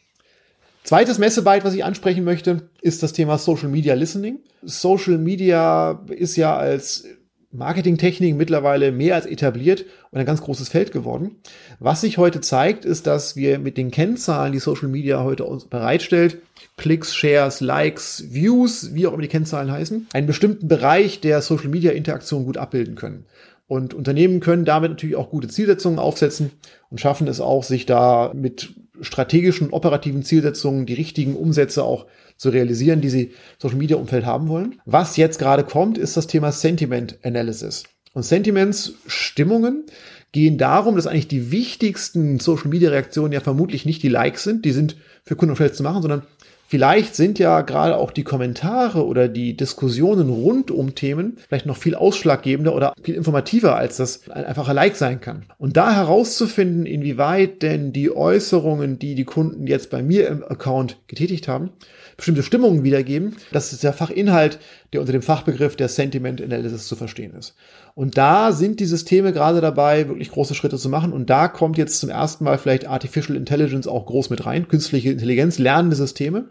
[0.83, 4.37] Zweites Messebyte, was ich ansprechen möchte, ist das Thema Social Media Listening.
[4.61, 7.05] Social Media ist ja als
[7.51, 11.37] Marketingtechnik mittlerweile mehr als etabliert und ein ganz großes Feld geworden.
[11.79, 15.65] Was sich heute zeigt, ist, dass wir mit den Kennzahlen, die Social Media heute uns
[15.65, 16.39] bereitstellt,
[16.75, 21.69] Klicks, Shares, Likes, Views, wie auch immer die Kennzahlen heißen, einen bestimmten Bereich der Social
[21.69, 23.25] Media Interaktion gut abbilden können.
[23.67, 26.51] Und Unternehmen können damit natürlich auch gute Zielsetzungen aufsetzen
[26.89, 32.05] und schaffen es auch, sich da mit strategischen, operativen Zielsetzungen die richtigen Umsätze auch
[32.37, 34.79] zu realisieren, die sie Social Media Umfeld haben wollen.
[34.85, 37.83] Was jetzt gerade kommt, ist das Thema Sentiment Analysis.
[38.13, 39.85] Und Sentiments, Stimmungen,
[40.31, 44.65] gehen darum, dass eigentlich die wichtigsten Social Media Reaktionen ja vermutlich nicht die Likes sind,
[44.65, 46.23] die sind für Kunden und zu machen, sondern
[46.69, 51.77] Vielleicht sind ja gerade auch die Kommentare oder die Diskussionen rund um Themen vielleicht noch
[51.77, 55.45] viel ausschlaggebender oder viel informativer, als das ein einfacher Like sein kann.
[55.57, 60.97] Und da herauszufinden, inwieweit denn die Äußerungen, die die Kunden jetzt bei mir im Account
[61.07, 61.71] getätigt haben,
[62.17, 64.59] bestimmte Stimmungen wiedergeben, das ist der Fachinhalt,
[64.91, 67.55] der unter dem Fachbegriff der Sentiment Analysis zu verstehen ist.
[67.97, 71.11] Und da sind die Systeme gerade dabei, wirklich große Schritte zu machen.
[71.11, 75.09] Und da kommt jetzt zum ersten Mal vielleicht Artificial Intelligence auch groß mit rein, künstliche
[75.09, 76.49] Intelligenz, lernende Systeme.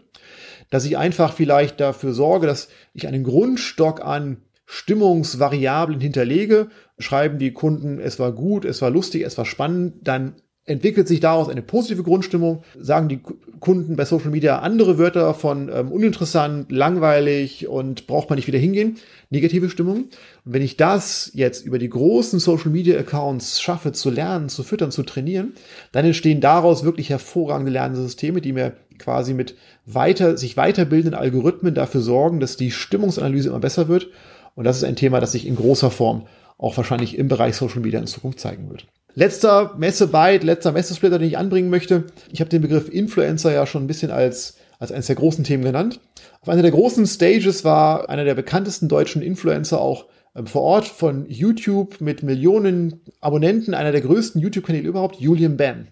[0.71, 6.67] Dass ich einfach vielleicht dafür sorge, dass ich einen Grundstock an Stimmungsvariablen hinterlege,
[6.99, 10.35] schreiben die Kunden, es war gut, es war lustig, es war spannend, dann
[10.67, 13.21] entwickelt sich daraus eine positive Grundstimmung, sagen die
[13.59, 18.59] Kunden bei Social Media andere Wörter von ähm, uninteressant, langweilig und braucht man nicht wieder
[18.59, 18.97] hingehen,
[19.29, 20.09] negative Stimmung.
[20.45, 24.61] Und wenn ich das jetzt über die großen Social Media Accounts schaffe zu lernen, zu
[24.63, 25.53] füttern, zu trainieren,
[25.93, 32.01] dann entstehen daraus wirklich hervorragende Lernsysteme, die mir quasi mit weiter, sich weiterbildenden Algorithmen dafür
[32.01, 34.09] sorgen, dass die Stimmungsanalyse immer besser wird.
[34.53, 36.27] Und das ist ein Thema, das sich in großer Form
[36.57, 38.87] auch wahrscheinlich im Bereich Social Media in Zukunft zeigen wird.
[39.17, 42.03] Letzter Messebyte, letzter Messesplitter, den ich anbringen möchte.
[42.31, 45.63] Ich habe den Begriff Influencer ja schon ein bisschen als, als eines der großen Themen
[45.63, 45.99] genannt.
[46.39, 50.87] Auf einer der großen Stages war einer der bekanntesten deutschen Influencer auch ähm, vor Ort
[50.87, 55.87] von YouTube mit Millionen Abonnenten, einer der größten YouTube-Kanäle überhaupt, Julian Bam.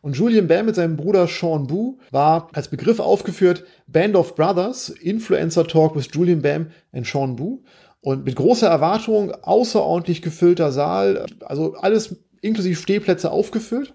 [0.00, 4.88] Und Julian Bam mit seinem Bruder Sean Boo war als Begriff aufgeführt Band of Brothers,
[4.88, 7.64] Influencer Talk with Julian Bam and Sean Boo.
[8.00, 13.94] Und mit großer Erwartung, außerordentlich gefüllter Saal, also alles inklusive Stehplätze aufgefüllt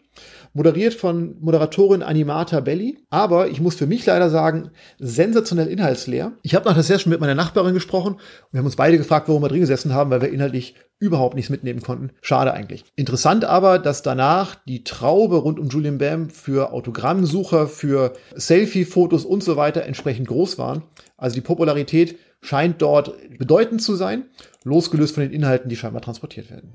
[0.54, 2.98] moderiert von Moderatorin Animata Belli.
[3.10, 6.34] Aber ich muss für mich leider sagen, sensationell inhaltsleer.
[6.42, 9.28] Ich habe nach der Session mit meiner Nachbarin gesprochen und wir haben uns beide gefragt,
[9.28, 12.10] warum wir drin gesessen haben, weil wir inhaltlich überhaupt nichts mitnehmen konnten.
[12.22, 12.84] Schade eigentlich.
[12.96, 19.44] Interessant aber, dass danach die Traube rund um Julian Bam für Autogrammsucher, für Selfie-Fotos und
[19.44, 20.82] so weiter entsprechend groß waren.
[21.16, 24.26] Also die Popularität scheint dort bedeutend zu sein,
[24.64, 26.74] losgelöst von den Inhalten, die scheinbar transportiert werden.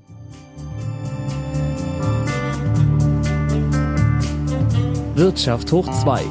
[5.15, 6.23] Wirtschaft hoch 2.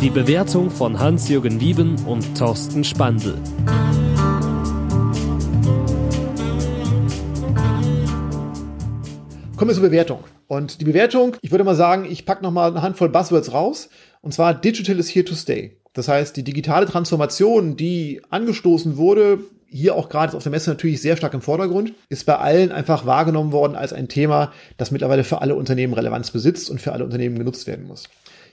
[0.00, 3.34] Die Bewertung von Hans-Jürgen Wieben und Thorsten Spandl.
[9.56, 10.24] Kommen wir zur Bewertung.
[10.48, 13.90] Und die Bewertung, ich würde mal sagen, ich packe nochmal eine Handvoll Buzzwords raus.
[14.22, 15.76] Und zwar Digital is here to stay.
[15.92, 21.00] Das heißt, die digitale Transformation, die angestoßen wurde, hier auch gerade auf der Messe natürlich
[21.00, 25.24] sehr stark im Vordergrund, ist bei allen einfach wahrgenommen worden als ein Thema, das mittlerweile
[25.24, 28.04] für alle Unternehmen Relevanz besitzt und für alle Unternehmen genutzt werden muss.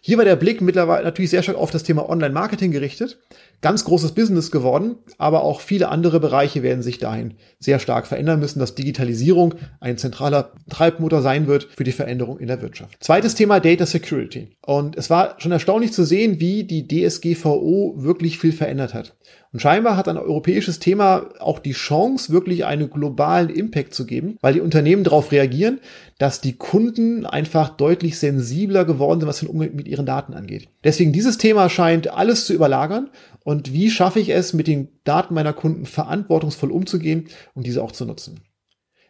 [0.02, 3.20] Hier war der Blick mittlerweile natürlich sehr stark auf das Thema Online-Marketing gerichtet.
[3.64, 8.42] Ganz großes Business geworden, aber auch viele andere Bereiche werden sich dahin sehr stark verändern
[8.42, 13.02] müssen, dass Digitalisierung ein zentraler Treibmotor sein wird für die Veränderung in der Wirtschaft.
[13.02, 14.50] Zweites Thema Data Security.
[14.66, 19.16] Und es war schon erstaunlich zu sehen, wie die DSGVO wirklich viel verändert hat.
[19.54, 24.36] Und scheinbar hat ein europäisches Thema auch die Chance, wirklich einen globalen Impact zu geben,
[24.42, 25.80] weil die Unternehmen darauf reagieren,
[26.18, 30.70] dass die Kunden einfach deutlich sensibler geworden sind, was den Umgang mit ihren Daten angeht.
[30.84, 33.12] Deswegen dieses Thema scheint alles zu überlagern.
[33.44, 37.92] Und wie schaffe ich es, mit den Daten meiner Kunden verantwortungsvoll umzugehen und diese auch
[37.92, 38.42] zu nutzen?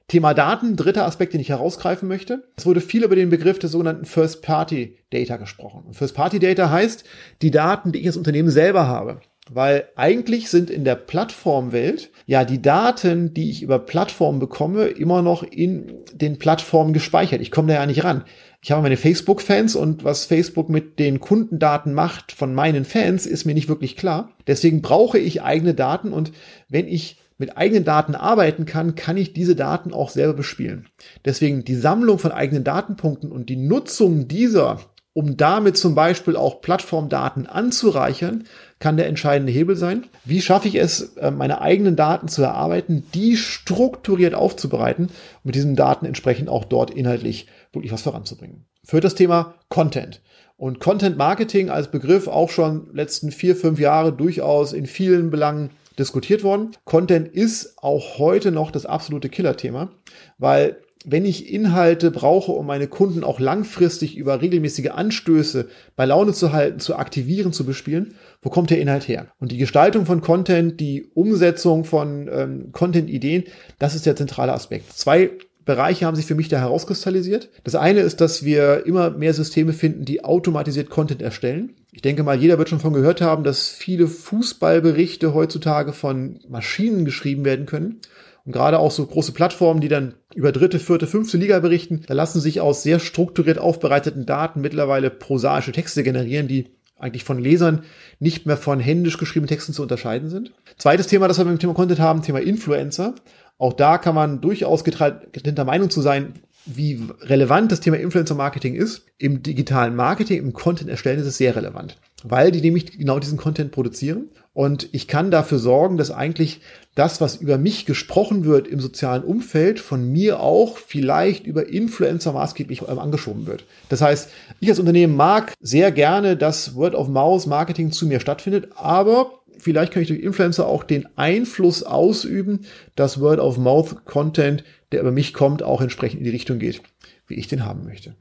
[0.08, 2.44] Thema Daten, dritter Aspekt, den ich herausgreifen möchte.
[2.58, 5.94] Es wurde viel über den Begriff des sogenannten First-Party-Data gesprochen.
[5.94, 7.06] First-Party-Data heißt
[7.42, 9.22] die Daten, die ich als Unternehmen selber habe.
[9.50, 15.22] Weil eigentlich sind in der Plattformwelt ja die Daten, die ich über Plattformen bekomme, immer
[15.22, 17.42] noch in den Plattformen gespeichert.
[17.42, 18.24] Ich komme da ja nicht ran.
[18.66, 23.44] Ich habe meine Facebook-Fans und was Facebook mit den Kundendaten macht von meinen Fans, ist
[23.44, 24.32] mir nicht wirklich klar.
[24.48, 26.32] Deswegen brauche ich eigene Daten und
[26.70, 30.88] wenn ich mit eigenen Daten arbeiten kann, kann ich diese Daten auch selber bespielen.
[31.26, 34.80] Deswegen die Sammlung von eigenen Datenpunkten und die Nutzung dieser
[35.14, 38.46] um damit zum Beispiel auch Plattformdaten anzureichern,
[38.80, 40.06] kann der entscheidende Hebel sein.
[40.26, 45.56] Wie schaffe ich es, äh, meine eigenen Daten zu erarbeiten, die strukturiert aufzubereiten und mit
[45.56, 48.66] diesen Daten entsprechend auch dort inhaltlich wirklich was voranzubringen?
[48.90, 50.22] Das Thema Content.
[50.58, 55.72] Und Content Marketing als Begriff auch schon letzten vier, fünf Jahre durchaus in vielen Belangen
[55.98, 56.72] diskutiert worden.
[56.86, 59.92] Content ist auch heute noch das absolute Killerthema,
[60.38, 66.34] weil wenn ich Inhalte brauche, um meine Kunden auch langfristig über regelmäßige Anstöße bei Laune
[66.34, 69.28] zu halten, zu aktivieren, zu bespielen, wo kommt der Inhalt her?
[69.40, 73.44] Und die Gestaltung von Content, die Umsetzung von ähm, Content-Ideen,
[73.80, 74.94] das ist der zentrale Aspekt.
[74.94, 75.32] Zwei
[75.66, 77.50] Bereiche haben sich für mich da herauskristallisiert.
[77.64, 81.74] Das eine ist, dass wir immer mehr Systeme finden, die automatisiert Content erstellen.
[81.92, 87.06] Ich denke mal, jeder wird schon von gehört haben, dass viele Fußballberichte heutzutage von Maschinen
[87.06, 88.02] geschrieben werden können.
[88.46, 92.14] Und gerade auch so große Plattformen, die dann über dritte, vierte, fünfte Liga berichten, da
[92.14, 97.84] lassen sich aus sehr strukturiert aufbereiteten Daten mittlerweile prosaische Texte generieren, die eigentlich von Lesern
[98.20, 100.52] nicht mehr von händisch geschriebenen Texten zu unterscheiden sind.
[100.78, 103.16] Zweites Thema, das wir mit dem Thema Content haben, Thema Influencer.
[103.64, 106.34] Auch da kann man durchaus getrennter Meinung zu sein,
[106.66, 109.06] wie relevant das Thema Influencer Marketing ist.
[109.18, 111.96] Im digitalen Marketing, im Content erstellen ist es sehr relevant,
[112.26, 116.62] weil die nämlich genau diesen Content produzieren und ich kann dafür sorgen, dass eigentlich
[116.94, 122.34] das, was über mich gesprochen wird im sozialen Umfeld, von mir auch vielleicht über Influencer
[122.34, 123.66] maßgeblich ähm, angeschoben wird.
[123.90, 129.94] Das heißt, ich als Unternehmen mag sehr gerne, dass Word-of-Mouse-Marketing zu mir stattfindet, aber vielleicht
[129.94, 135.82] kann ich durch Influencer auch den Einfluss ausüben, dass Word-of-Mouth-Content, der über mich kommt, auch
[135.82, 136.82] entsprechend in die Richtung geht,
[137.28, 138.16] wie ich den haben möchte.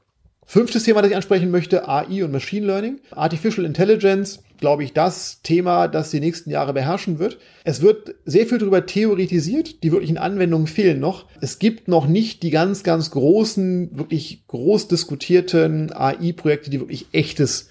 [0.45, 3.01] Fünftes Thema, das ich ansprechen möchte, AI und Machine Learning.
[3.13, 7.39] Artificial Intelligence, glaube ich, das Thema, das die nächsten Jahre beherrschen wird.
[7.65, 11.27] Es wird sehr viel darüber theoretisiert, die wirklichen Anwendungen fehlen noch.
[11.41, 17.71] Es gibt noch nicht die ganz, ganz großen, wirklich groß diskutierten AI-Projekte, die wirklich echtes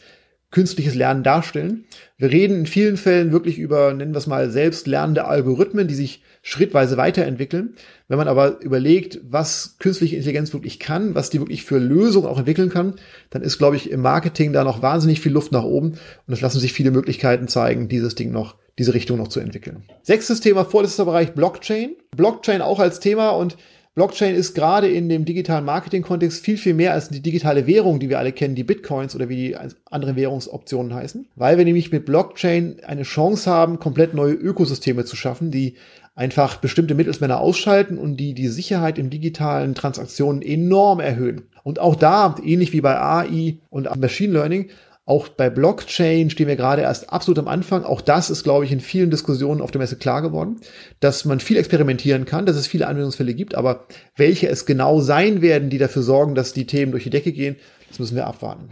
[0.51, 1.85] künstliches Lernen darstellen.
[2.17, 6.21] Wir reden in vielen Fällen wirklich über, nennen wir es mal, selbstlernende Algorithmen, die sich
[6.43, 7.73] schrittweise weiterentwickeln.
[8.07, 12.37] Wenn man aber überlegt, was künstliche Intelligenz wirklich kann, was die wirklich für Lösungen auch
[12.37, 12.95] entwickeln kann,
[13.29, 15.93] dann ist, glaube ich, im Marketing da noch wahnsinnig viel Luft nach oben
[16.27, 19.83] und es lassen sich viele Möglichkeiten zeigen, dieses Ding noch, diese Richtung noch zu entwickeln.
[20.03, 21.95] Sechstes Thema, vorletzter Bereich Blockchain.
[22.15, 23.55] Blockchain auch als Thema und
[23.93, 28.07] Blockchain ist gerade in dem digitalen Marketing-Kontext viel, viel mehr als die digitale Währung, die
[28.07, 29.57] wir alle kennen, die Bitcoins oder wie die
[29.89, 31.27] anderen Währungsoptionen heißen.
[31.35, 35.75] Weil wir nämlich mit Blockchain eine Chance haben, komplett neue Ökosysteme zu schaffen, die
[36.15, 41.49] einfach bestimmte Mittelsmänner ausschalten und die die Sicherheit in digitalen Transaktionen enorm erhöhen.
[41.63, 44.69] Und auch da, ähnlich wie bei AI und Machine Learning,
[45.05, 47.83] auch bei Blockchain stehen wir gerade erst absolut am Anfang.
[47.83, 50.61] Auch das ist, glaube ich, in vielen Diskussionen auf der Messe klar geworden,
[50.99, 55.41] dass man viel experimentieren kann, dass es viele Anwendungsfälle gibt, aber welche es genau sein
[55.41, 57.55] werden, die dafür sorgen, dass die Themen durch die Decke gehen,
[57.89, 58.69] das müssen wir abwarten.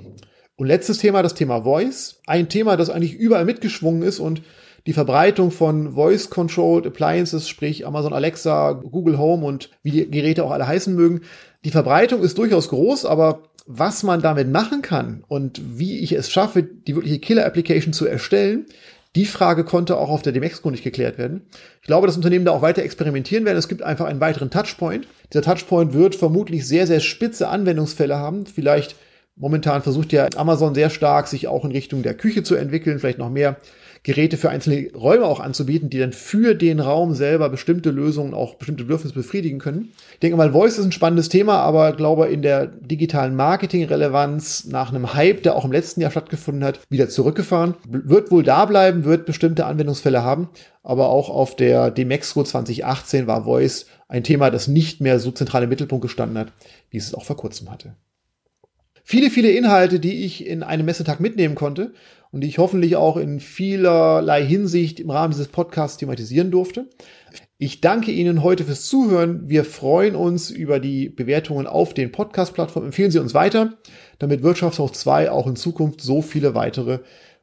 [0.56, 2.20] Und letztes Thema, das Thema Voice.
[2.28, 4.42] Ein Thema, das eigentlich überall mitgeschwungen ist und
[4.88, 10.52] die Verbreitung von Voice-Controlled Appliances, sprich Amazon Alexa, Google Home und wie die Geräte auch
[10.52, 11.22] alle heißen mögen.
[11.66, 16.32] Die Verbreitung ist durchaus groß, aber was man damit machen kann und wie ich es
[16.32, 18.66] schaffe, die wirkliche Killer-Application zu erstellen,
[19.16, 21.44] die Frage konnte auch auf der Demexco nicht geklärt werden.
[21.82, 23.60] Ich glaube, dass Unternehmen da auch weiter experimentieren werden.
[23.60, 25.08] Es gibt einfach einen weiteren Touchpoint.
[25.32, 28.48] Dieser Touchpoint wird vermutlich sehr, sehr spitze Anwendungsfälle haben.
[28.48, 28.96] Vielleicht
[29.36, 33.20] momentan versucht ja Amazon sehr stark, sich auch in Richtung der Küche zu entwickeln, vielleicht
[33.20, 33.58] noch mehr
[34.04, 38.56] Geräte für einzelne Räume auch anzubieten, die dann für den Raum selber bestimmte Lösungen, auch
[38.56, 39.90] bestimmte Bedürfnisse befriedigen können.
[40.14, 44.90] Ich denke mal, Voice ist ein spannendes Thema, aber glaube in der digitalen Marketing-Relevanz nach
[44.90, 47.76] einem Hype, der auch im letzten Jahr stattgefunden hat, wieder zurückgefahren.
[47.88, 50.50] Wird wohl da bleiben, wird bestimmte Anwendungsfälle haben,
[50.84, 55.64] aber auch auf der Demexco 2018 war Voice ein Thema, das nicht mehr so zentral
[55.64, 56.52] im Mittelpunkt gestanden hat,
[56.90, 57.94] wie es es auch vor kurzem hatte.
[59.12, 61.94] Viele, viele Inhalte, die ich in einem Messetag mitnehmen konnte
[62.32, 66.86] und die ich hoffentlich auch in vielerlei Hinsicht im Rahmen dieses Podcasts thematisieren durfte.
[67.58, 69.50] Ich danke Ihnen heute fürs Zuhören.
[69.50, 72.90] Wir freuen uns über die Bewertungen auf den Podcast-Plattformen.
[72.90, 73.80] Empfehlen Sie uns weiter,
[74.20, 77.00] damit Wirtschaftshoch 2 auch in Zukunft so viele weitere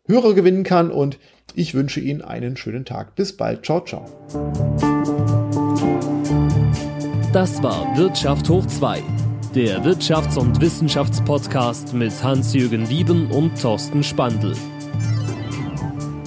[0.06, 0.92] Hörer gewinnen kann.
[0.92, 1.18] Und
[1.56, 3.16] ich wünsche Ihnen einen schönen Tag.
[3.16, 3.64] Bis bald.
[3.64, 4.04] Ciao, ciao.
[7.32, 9.02] Das war Wirtschaft hoch 2
[9.56, 14.52] der Wirtschafts- und Wissenschaftspodcast mit Hans-Jürgen Wieben und Thorsten Spandl.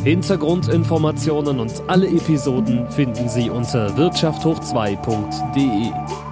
[0.03, 6.28] Hintergrundinformationen und alle Episoden finden Sie unter wirtschafthoch2.de.